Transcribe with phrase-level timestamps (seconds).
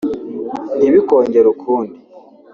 [0.77, 1.97] Ntibikongere ukundi